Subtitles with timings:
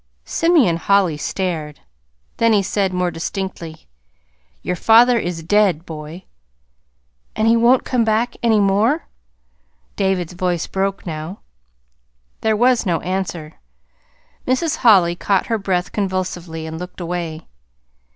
[0.25, 1.81] Simeon Holly stared.
[2.37, 3.87] Then he said more distinctly:
[4.63, 6.25] "Your father is dead, boy."
[7.35, 9.07] "And he won't come back any more?"
[9.95, 11.41] David's voice broke now.
[12.39, 13.59] There was no answer.
[14.47, 14.77] Mrs.
[14.77, 17.47] Holly caught her breath convulsively and looked away.